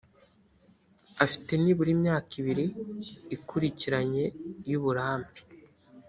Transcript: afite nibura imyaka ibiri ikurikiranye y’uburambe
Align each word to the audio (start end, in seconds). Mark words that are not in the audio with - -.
afite 1.25 1.51
nibura 1.57 1.91
imyaka 1.97 2.29
ibiri 2.41 2.65
ikurikiranye 3.35 4.23
y’uburambe 4.69 5.39